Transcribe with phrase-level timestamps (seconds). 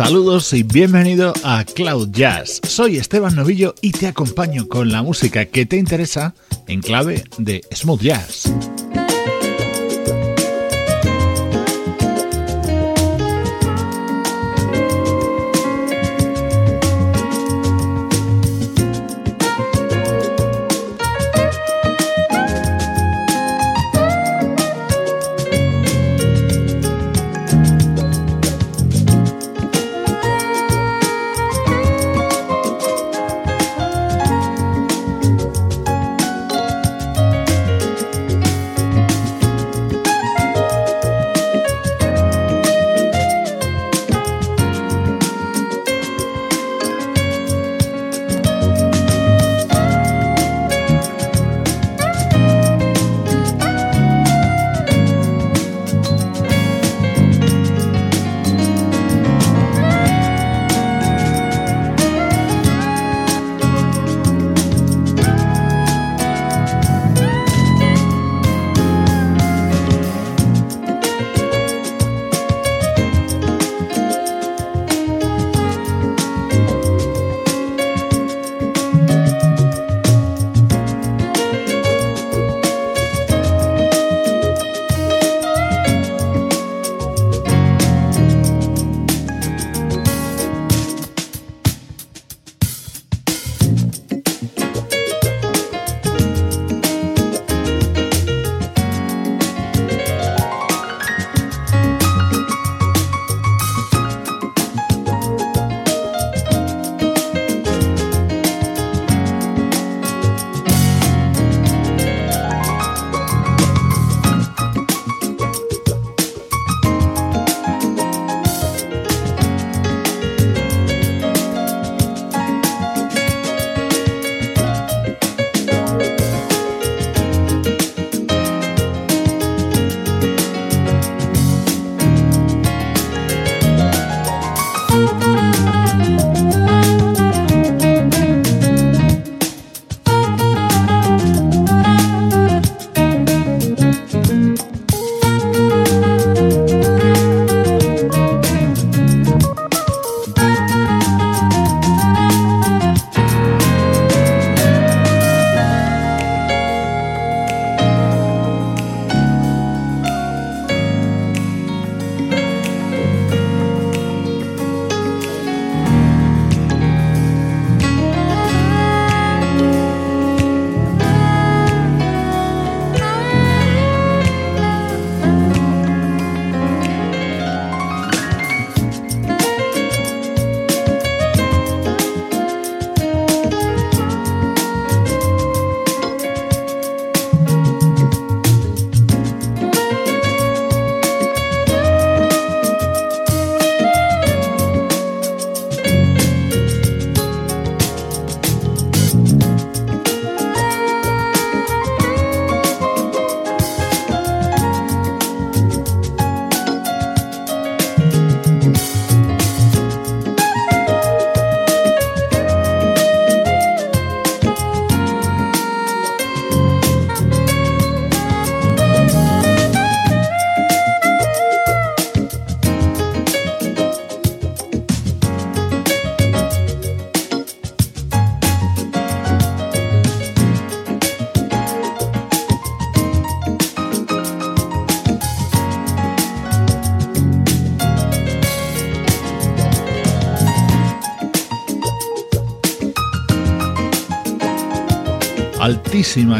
[0.00, 2.62] Saludos y bienvenido a Cloud Jazz.
[2.66, 6.32] Soy Esteban Novillo y te acompaño con la música que te interesa
[6.68, 8.50] en clave de smooth jazz.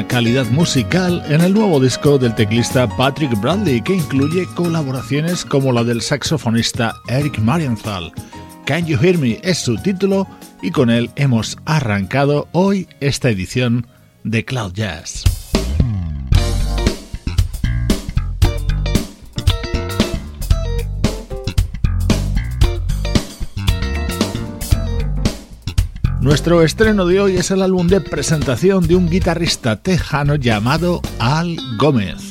[0.08, 5.84] Calidad musical en el nuevo disco del teclista Patrick Bradley, que incluye colaboraciones como la
[5.84, 8.10] del saxofonista Eric Marienthal.
[8.64, 10.26] Can You Hear Me es su título
[10.62, 13.86] y con él hemos arrancado hoy esta edición
[14.24, 15.19] de Cloud Jazz.
[26.20, 31.56] Nuestro estreno de hoy es el álbum de presentación de un guitarrista tejano llamado Al
[31.78, 32.29] Gómez.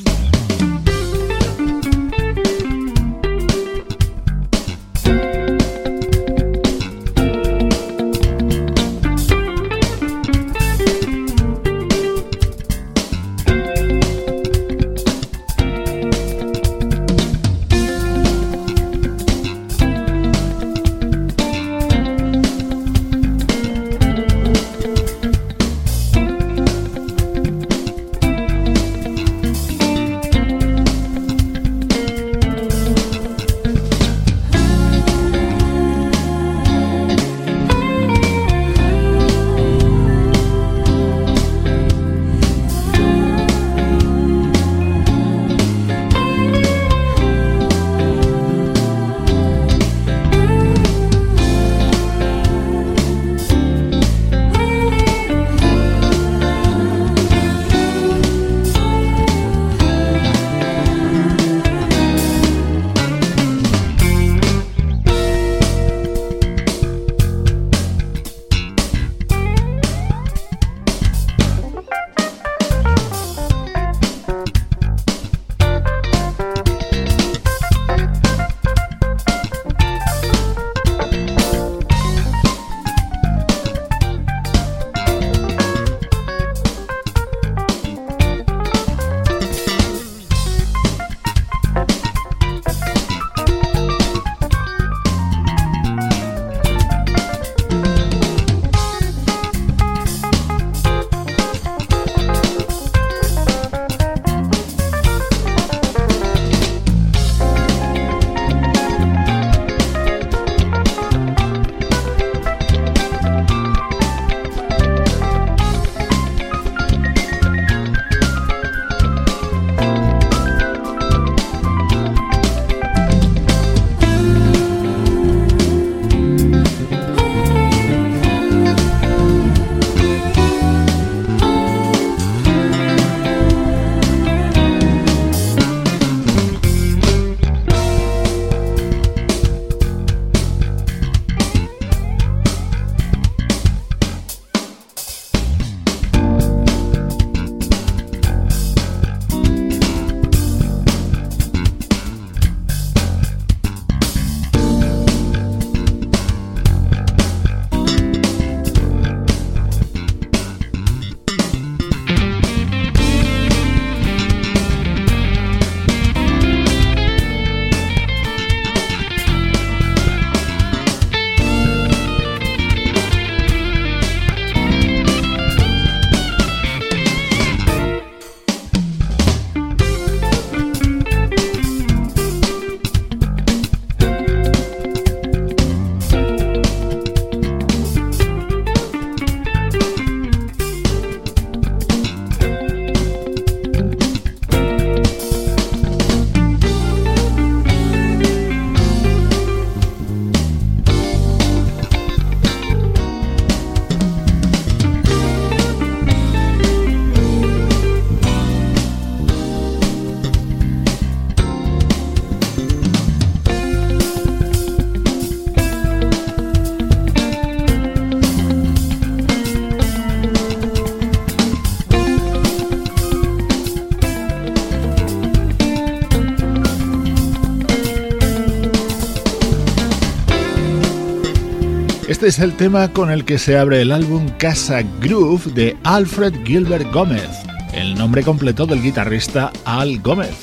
[232.20, 236.34] Este es el tema con el que se abre el álbum Casa Groove de Alfred
[236.44, 237.30] Gilbert Gómez,
[237.72, 240.34] el nombre completo del guitarrista Al Gómez,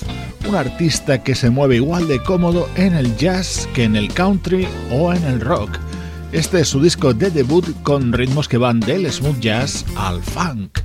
[0.49, 4.67] un artista que se mueve igual de cómodo en el jazz que en el country
[4.91, 5.77] o en el rock.
[6.31, 10.79] Este es su disco de debut con ritmos que van del smooth jazz al funk.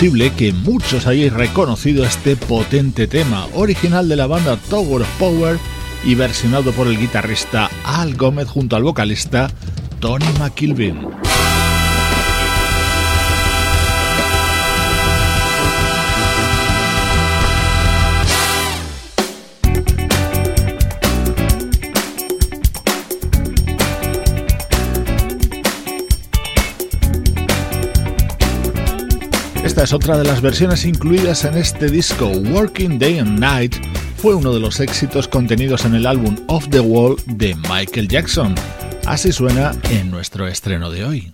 [0.00, 5.58] Posible que muchos hayáis reconocido este potente tema, original de la banda Tower of Power
[6.06, 9.50] y versionado por el guitarrista Al Gómez junto al vocalista
[10.00, 11.29] Tony McKilvin.
[29.82, 32.26] Es otra de las versiones incluidas en este disco.
[32.26, 33.74] Working Day and Night
[34.18, 38.54] fue uno de los éxitos contenidos en el álbum Off the Wall de Michael Jackson.
[39.06, 41.30] Así suena en nuestro estreno de hoy.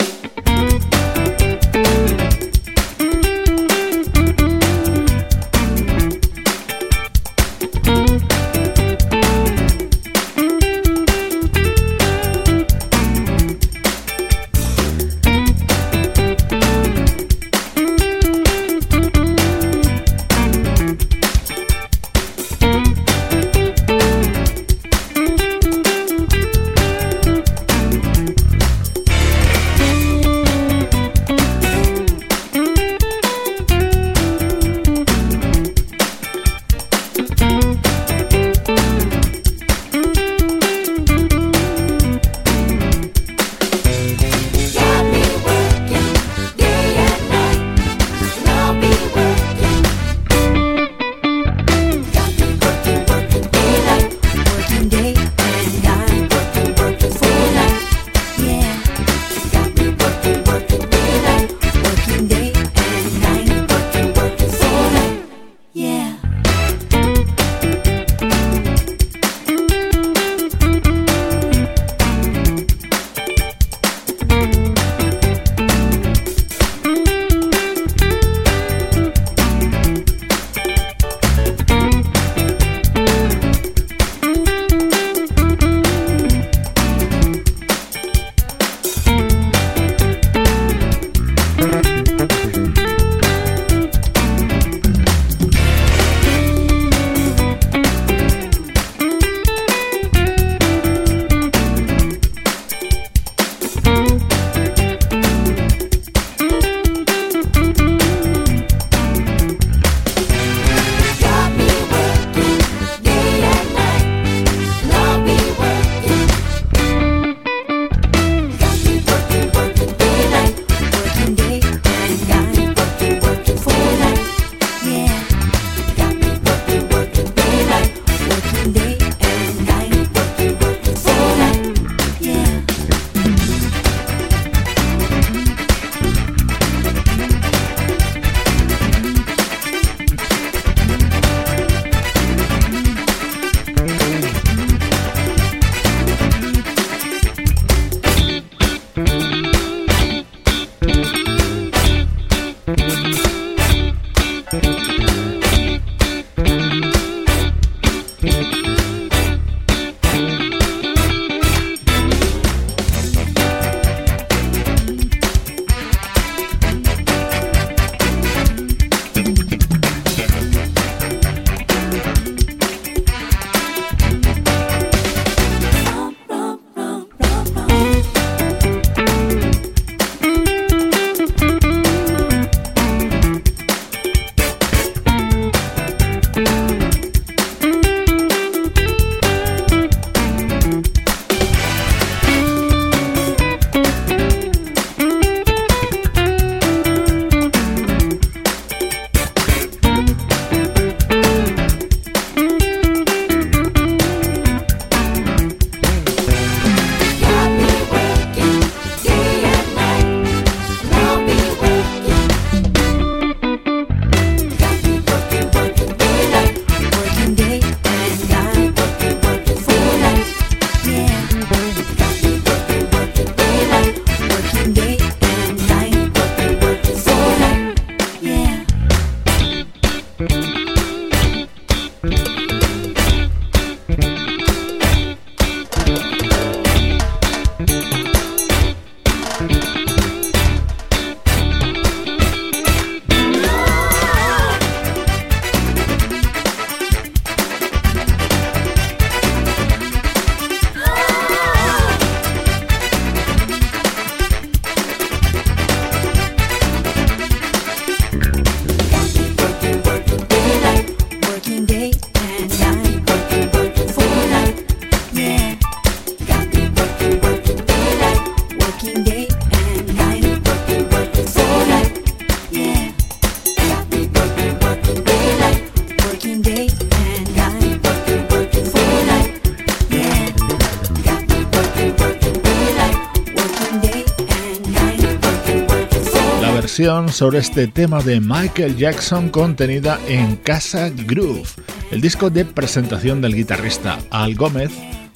[286.76, 291.48] Sobre este tema de Michael Jackson contenida en Casa Groove,
[291.90, 294.72] el disco de presentación del guitarrista Al Gómez,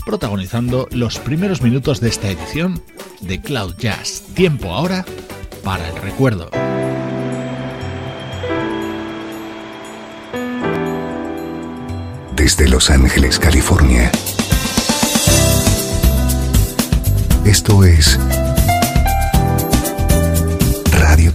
[0.07, 2.83] protagonizando los primeros minutos de esta edición
[3.21, 4.23] de Cloud Jazz.
[4.33, 5.05] Tiempo ahora
[5.63, 6.49] para el recuerdo.
[12.37, 14.11] Desde Los Ángeles, California.
[17.45, 18.19] Esto es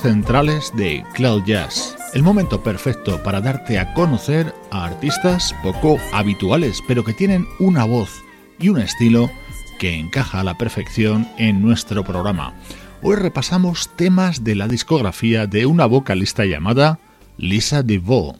[0.00, 1.96] Centrales de Cloud Jazz.
[2.14, 7.84] El momento perfecto para darte a conocer a artistas poco habituales, pero que tienen una
[7.84, 8.10] voz
[8.58, 9.30] y un estilo
[9.78, 12.54] que encaja a la perfección en nuestro programa.
[13.02, 16.98] Hoy repasamos temas de la discografía de una vocalista llamada
[17.36, 18.34] Lisa DeVoe.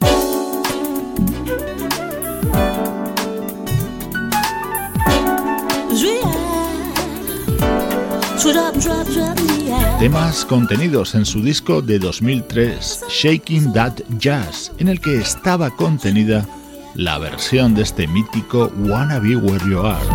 [9.99, 16.47] Temas contenidos en su disco de 2003, Shaking That Jazz, en el que estaba contenida
[16.95, 20.07] la versión de este mítico Wanna Be Where You Are.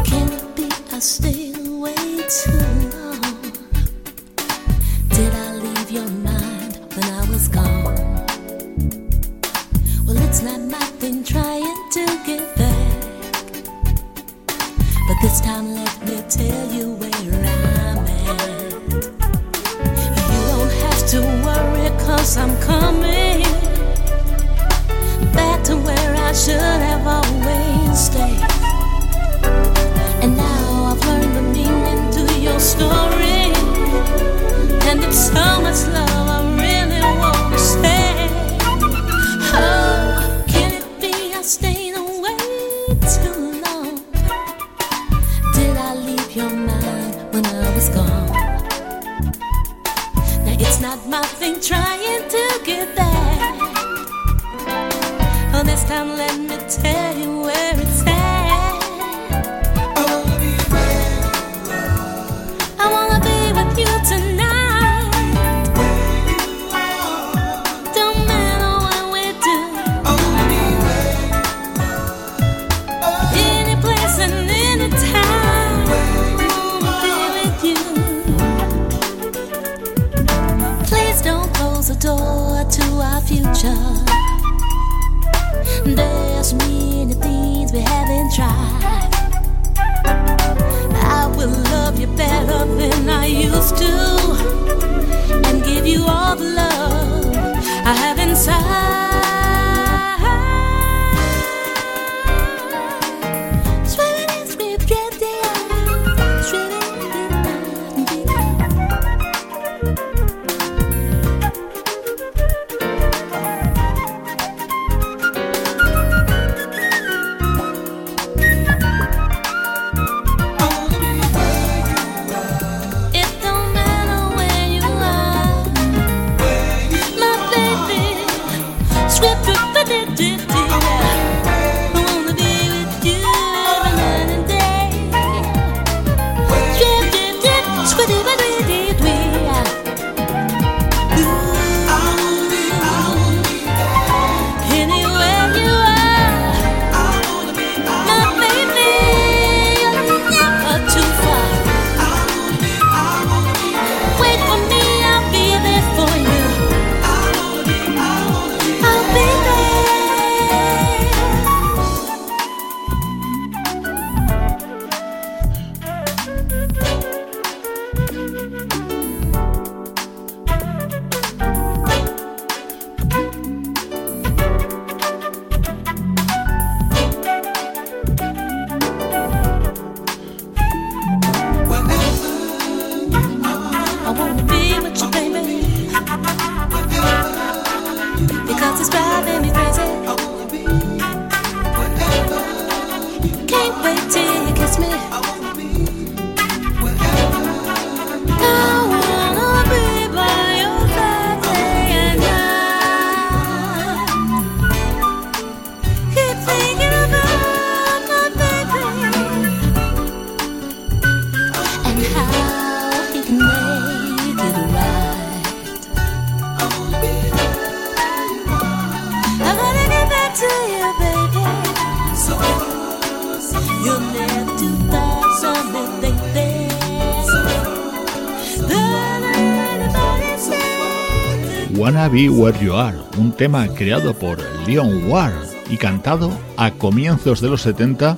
[232.13, 235.34] Be Where You Are, un tema creado por Leon Ward
[235.67, 238.15] y cantado a comienzos de los 70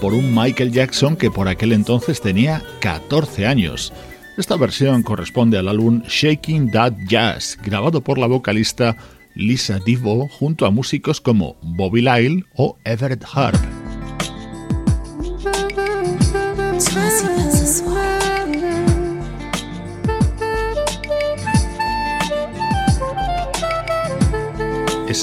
[0.00, 3.92] por un Michael Jackson que por aquel entonces tenía 14 años.
[4.38, 8.96] Esta versión corresponde al álbum Shaking That Jazz, grabado por la vocalista
[9.34, 13.73] Lisa Divo junto a músicos como Bobby Lyle o Everett Harp.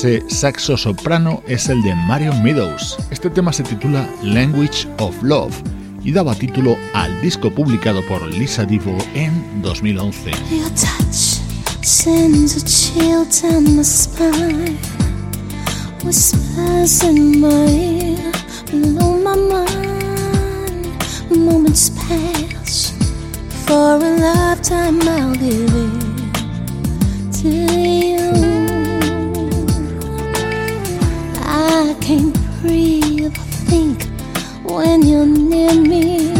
[0.03, 2.97] Ese saxo soprano es el de Marion Meadows.
[3.11, 5.53] Este tema se titula Language of Love
[6.03, 10.31] y daba título al disco publicado por Lisa Divo en 2011.
[11.83, 14.75] sends a chill down my spine.
[16.03, 18.31] Whispers in my ear,
[18.71, 20.87] blow my mind.
[21.29, 22.91] Moments pass
[23.67, 24.99] for a lifetime.
[25.01, 26.23] I'll give it
[27.43, 28.50] to you.
[34.73, 36.33] When you're near me.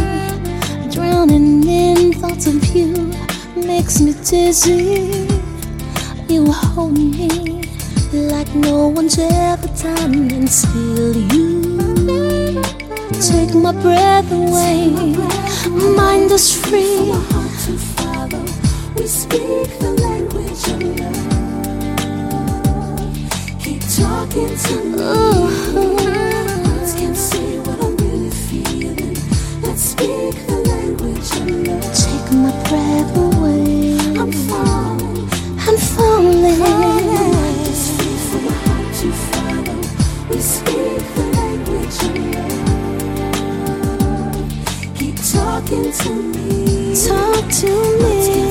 [0.89, 3.11] Drowning in thoughts of you
[3.55, 5.27] makes me dizzy.
[6.27, 7.63] You hold me
[8.13, 12.61] like no one's ever done, and still you
[13.11, 14.89] take my breath away.
[15.69, 17.11] Mind is free.
[18.95, 21.29] We speak the language of love
[23.61, 25.01] Keep talking to me.
[25.95, 26.40] Words
[30.01, 31.93] speak the language of love.
[31.93, 33.97] Take my breath away.
[34.19, 35.29] I'm falling.
[35.65, 36.59] I'm falling.
[36.59, 36.69] My
[37.11, 39.79] mind free for my heart to follow.
[40.29, 43.77] We speak the language of love.
[44.97, 46.49] Keep talking to me.
[47.07, 48.50] Talk to me.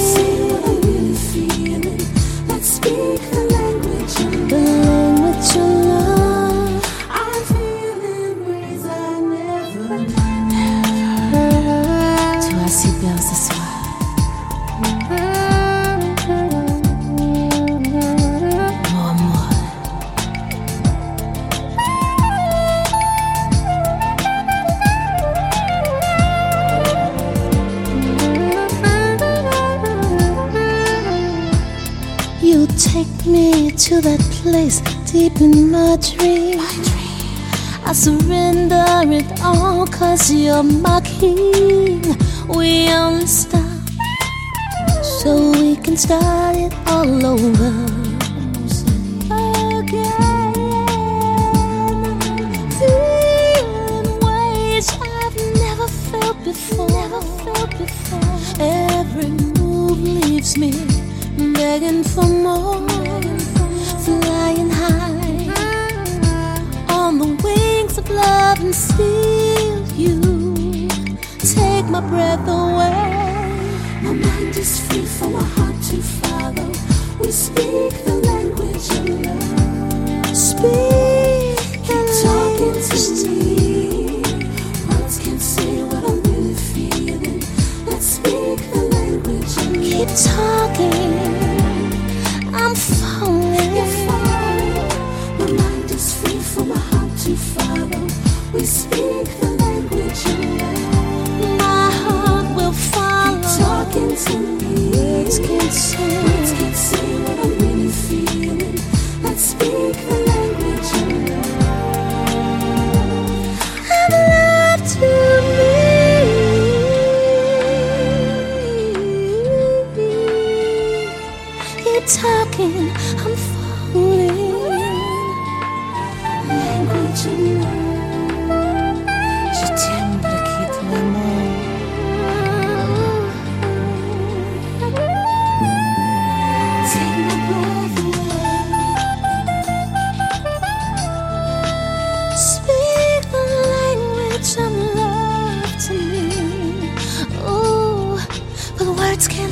[33.91, 34.81] To that place
[35.11, 36.59] deep in my dream.
[37.87, 42.03] I surrender it all cause you're my king.
[42.49, 43.63] We only stop
[45.03, 47.73] so we can start it all over.
[49.79, 50.53] Again,
[52.79, 56.89] feeling ways I've before.
[56.89, 58.39] Never felt before.
[58.61, 61.00] Every move leaves me
[61.41, 62.87] begging for more
[64.05, 65.49] flying high
[66.91, 70.89] on the wings of love and still you
[71.39, 73.41] take my breath away.
[74.03, 76.71] My mind is free for my heart to follow.
[77.21, 80.37] We speak the language of love.
[80.37, 81.00] Speak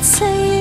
[0.01, 0.58] say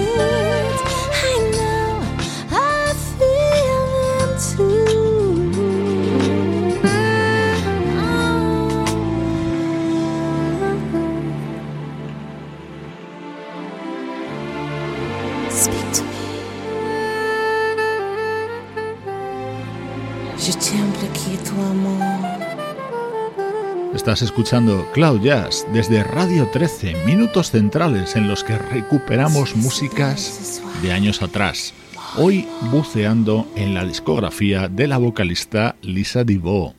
[24.23, 31.23] Escuchando Cloud Jazz desde Radio 13, minutos centrales en los que recuperamos músicas de años
[31.23, 31.73] atrás.
[32.17, 36.75] Hoy buceando en la discografía de la vocalista Lisa DiVo.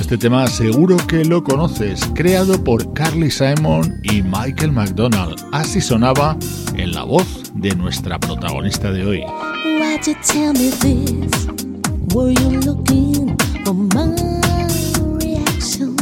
[0.00, 5.40] Este tema seguro que lo conoces, creado por Carly Simon y Michael McDonald.
[5.52, 6.36] Así sonaba
[6.76, 9.24] en la voz de nuestra protagonista de hoy.
[9.94, 11.46] Why'd you tell me this?
[12.12, 14.10] Were you looking for my
[15.22, 15.94] reaction?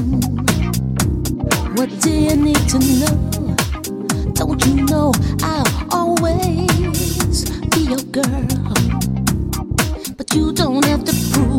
[1.77, 3.55] What do you need to know?
[4.33, 5.13] Don't you know
[5.43, 8.49] I'll always be your girl?
[10.17, 11.52] But you don't have to prove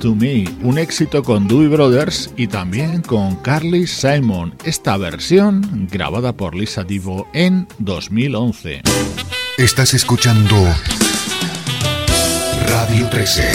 [0.00, 6.34] to Me, un éxito con Dewey Brothers y también con Carly Simon, esta versión grabada
[6.36, 8.82] por Lisa Divo en 2011.
[9.56, 10.56] Estás escuchando
[12.68, 13.50] Radio 13.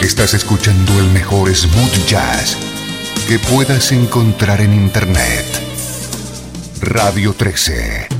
[0.00, 2.56] Estás escuchando el mejor smooth jazz
[3.28, 5.44] que puedas encontrar en Internet.
[6.80, 8.17] Radio 13.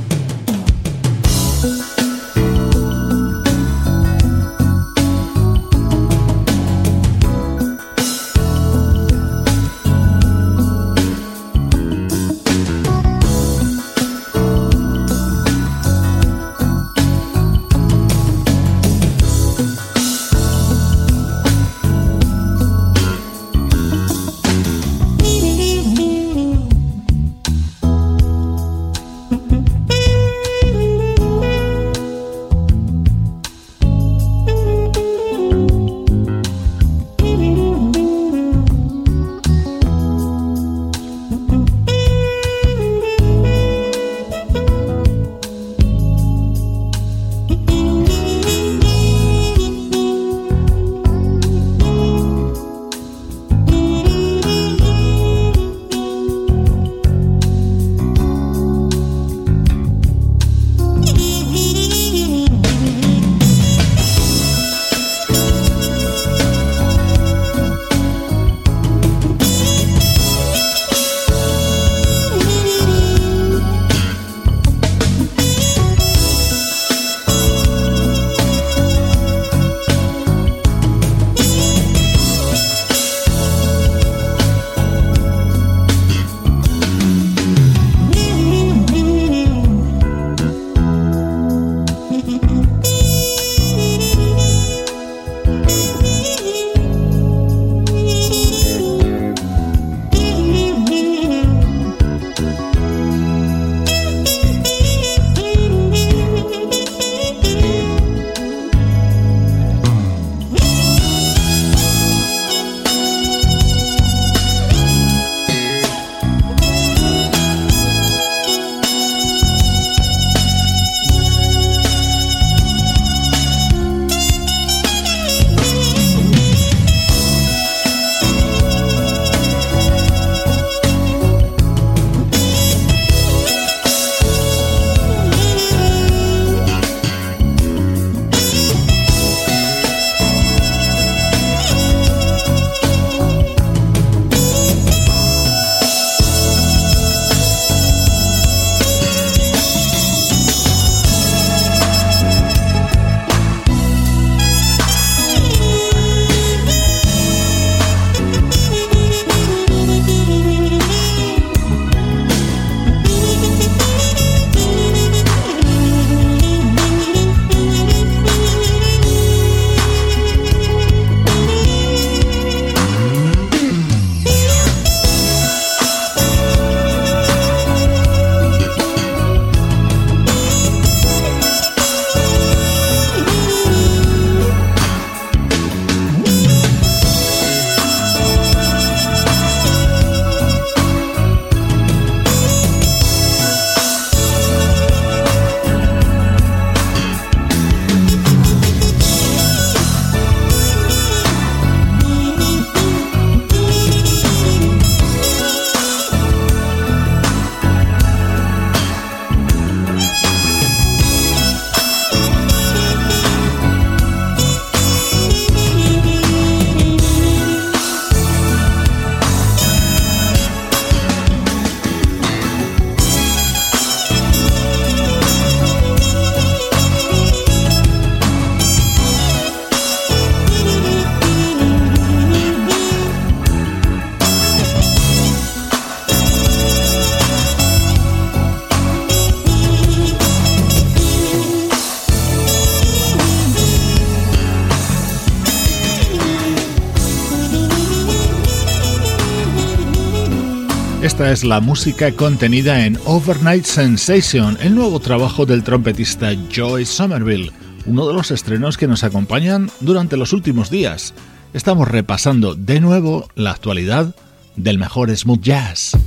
[251.19, 257.51] Esta es la música contenida en Overnight Sensation, el nuevo trabajo del trompetista Joy Somerville,
[257.85, 261.13] uno de los estrenos que nos acompañan durante los últimos días.
[261.53, 264.15] Estamos repasando de nuevo la actualidad
[264.55, 265.98] del mejor smooth jazz.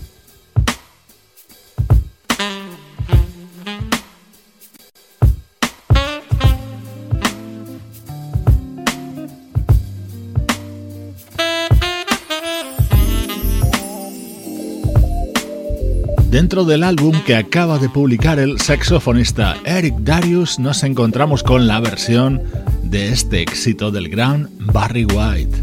[16.42, 21.78] Dentro del álbum que acaba de publicar el saxofonista Eric Darius nos encontramos con la
[21.78, 22.42] versión
[22.82, 25.56] de este éxito del gran Barry White.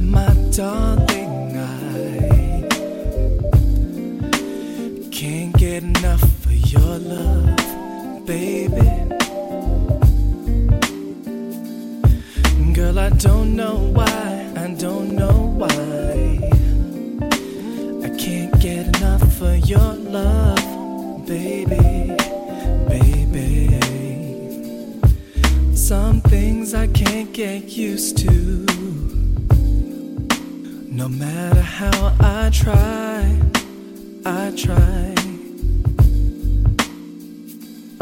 [12.73, 14.05] Girl, I don't know why,
[14.55, 15.18] I don't
[21.29, 22.17] baby,
[22.89, 23.79] baby.
[25.75, 28.65] Some things I can't get used to.
[30.89, 33.39] No matter how I try,
[34.25, 35.13] I try.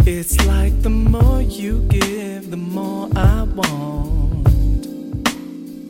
[0.05, 4.47] It's like the more you give, the more I want.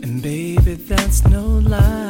[0.02, 2.07] And baby, that's no lie,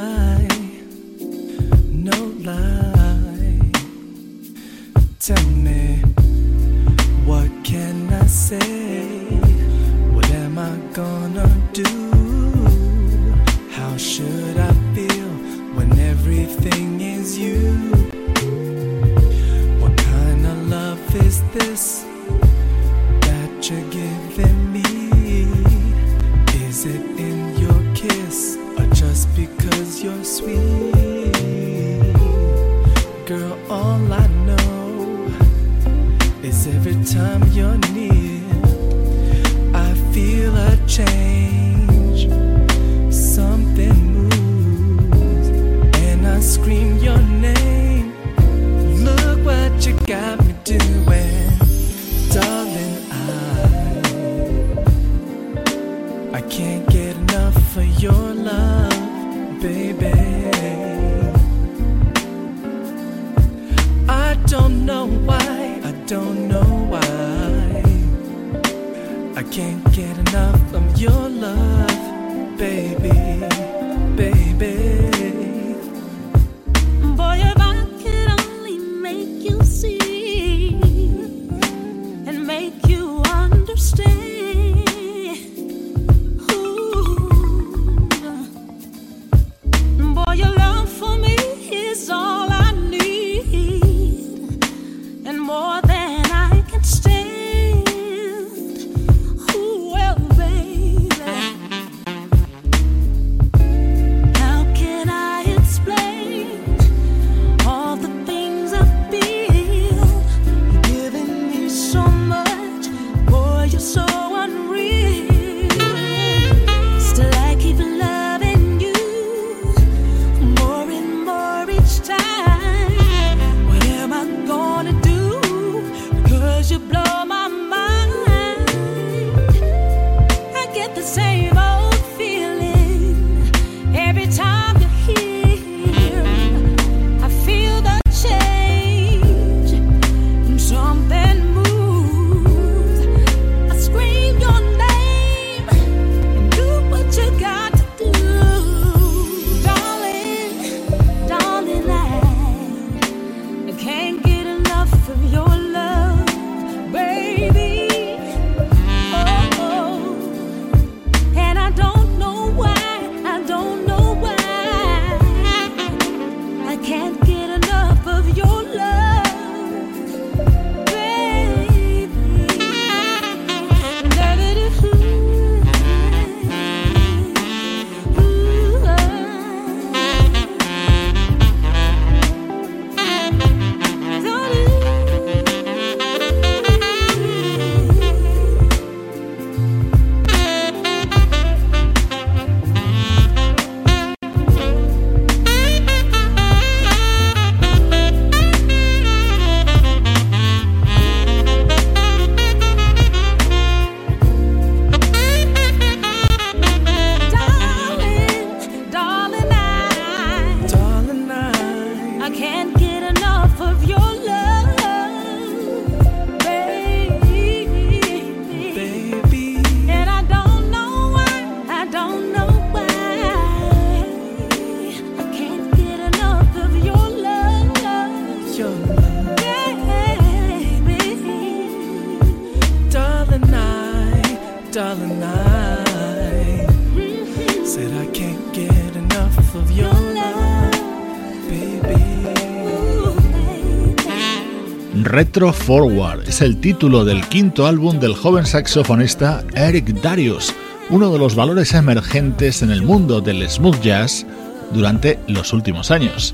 [245.37, 250.51] Forward es el título del quinto álbum del joven saxofonista Eric Darius,
[250.89, 254.25] uno de los valores emergentes en el mundo del smooth jazz
[254.71, 256.33] durante los últimos años.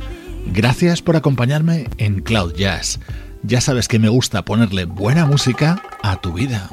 [0.54, 3.01] Gracias por acompañarme en Cloud Jazz.
[3.43, 6.73] Ya sabes que me gusta ponerle buena música a tu vida.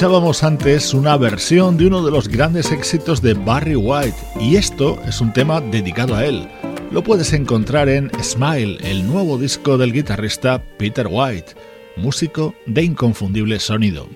[0.00, 4.98] Escuchábamos antes una versión de uno de los grandes éxitos de Barry White y esto
[5.06, 6.48] es un tema dedicado a él.
[6.90, 11.52] Lo puedes encontrar en Smile, el nuevo disco del guitarrista Peter White,
[11.98, 14.08] músico de inconfundible sonido.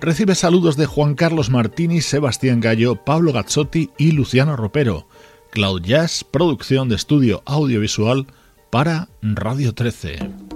[0.00, 5.06] Recibe saludos de Juan Carlos Martini, Sebastián Gallo, Pablo Gazzotti y Luciano Ropero.
[5.50, 8.26] Cloud Jazz, producción de estudio audiovisual
[8.70, 10.55] para Radio 13.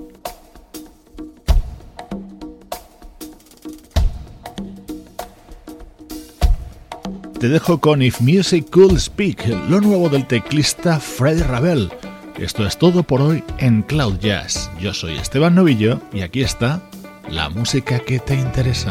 [7.41, 11.91] Te dejo con If Music Could Speak, lo nuevo del teclista Fred Ravel.
[12.39, 14.71] Esto es todo por hoy en Cloud Jazz.
[14.79, 16.83] Yo soy Esteban Novillo y aquí está
[17.31, 18.91] la música que te interesa.